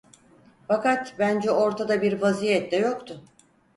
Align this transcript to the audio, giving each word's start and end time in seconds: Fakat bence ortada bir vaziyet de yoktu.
Fakat 0.67 1.15
bence 1.19 1.51
ortada 1.51 2.01
bir 2.01 2.21
vaziyet 2.21 2.71
de 2.71 2.75
yoktu. 2.75 3.23